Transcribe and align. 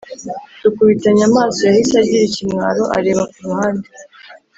Dukubitanye 0.61 1.23
amaso 1.29 1.59
yahise 1.69 1.93
agira 2.03 2.23
ikimwaro 2.27 2.83
areba 2.97 3.23
kuruhande 3.33 3.87